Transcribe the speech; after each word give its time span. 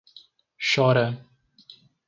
Chora 0.69 1.05